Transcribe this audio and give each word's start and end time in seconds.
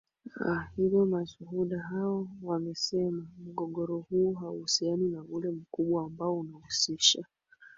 a 0.51 0.67
hivyo 0.75 1.05
mashuhuda 1.05 1.79
hao 1.81 2.27
wamesema 2.43 3.25
mgogoro 3.47 3.97
huo 3.97 4.33
hauhusiani 4.33 5.09
na 5.09 5.21
ule 5.23 5.51
mkubwa 5.51 6.03
ambao 6.05 6.39
unahusisha 6.39 7.25